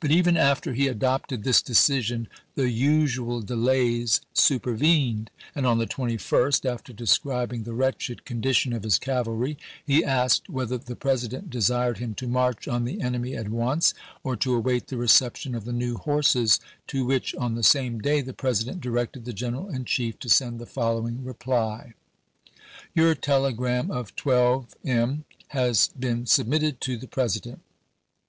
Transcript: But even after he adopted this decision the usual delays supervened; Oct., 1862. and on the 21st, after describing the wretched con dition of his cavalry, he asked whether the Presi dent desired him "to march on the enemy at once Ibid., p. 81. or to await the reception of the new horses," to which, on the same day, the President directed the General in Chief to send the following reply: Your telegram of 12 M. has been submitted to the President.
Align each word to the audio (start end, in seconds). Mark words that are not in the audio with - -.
But 0.00 0.10
even 0.10 0.36
after 0.36 0.72
he 0.72 0.88
adopted 0.88 1.44
this 1.44 1.62
decision 1.62 2.26
the 2.56 2.68
usual 2.68 3.40
delays 3.40 4.20
supervened; 4.34 5.30
Oct., 5.54 5.54
1862. 5.54 5.54
and 5.54 5.66
on 5.68 5.78
the 5.78 5.86
21st, 5.86 6.68
after 6.68 6.92
describing 6.92 7.62
the 7.62 7.72
wretched 7.72 8.24
con 8.24 8.42
dition 8.42 8.74
of 8.74 8.82
his 8.82 8.98
cavalry, 8.98 9.56
he 9.86 10.04
asked 10.04 10.48
whether 10.50 10.76
the 10.78 10.96
Presi 10.96 11.28
dent 11.28 11.48
desired 11.48 11.98
him 11.98 12.12
"to 12.16 12.26
march 12.26 12.66
on 12.66 12.84
the 12.84 13.00
enemy 13.00 13.36
at 13.36 13.50
once 13.50 13.92
Ibid., 13.92 13.94
p. 13.94 14.00
81. 14.00 14.18
or 14.24 14.36
to 14.38 14.54
await 14.54 14.86
the 14.88 14.96
reception 14.96 15.54
of 15.54 15.64
the 15.64 15.72
new 15.72 15.96
horses," 15.96 16.58
to 16.88 17.04
which, 17.04 17.32
on 17.36 17.54
the 17.54 17.62
same 17.62 18.00
day, 18.00 18.20
the 18.20 18.32
President 18.32 18.80
directed 18.80 19.24
the 19.24 19.32
General 19.32 19.68
in 19.68 19.84
Chief 19.84 20.18
to 20.18 20.28
send 20.28 20.58
the 20.58 20.66
following 20.66 21.22
reply: 21.24 21.94
Your 22.96 23.14
telegram 23.14 23.92
of 23.92 24.16
12 24.16 24.74
M. 24.84 25.24
has 25.50 25.86
been 25.96 26.26
submitted 26.26 26.80
to 26.80 26.96
the 26.96 27.06
President. 27.06 27.60